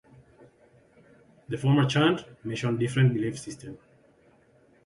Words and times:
The 1.49 1.59
former 1.59 1.85
chant 1.85 2.25
mention 2.43 2.75
different 2.75 3.13
belief 3.13 3.37
system. 3.37 3.77